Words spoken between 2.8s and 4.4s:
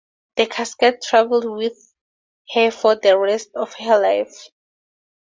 the rest of her life.